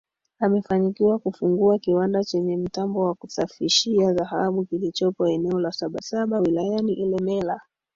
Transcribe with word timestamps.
Amefanikiwa 0.39 1.19
kufungua 1.19 1.79
kiwanda 1.79 2.23
chenye 2.23 2.57
mtambo 2.57 2.99
wa 3.05 3.13
kusafishia 3.15 4.13
dhahabu 4.13 4.65
kilichopo 4.65 5.27
eneo 5.27 5.59
la 5.59 5.71
Sabasaba 5.71 6.39
wilayani 6.39 6.93
Ilemela 6.93 7.61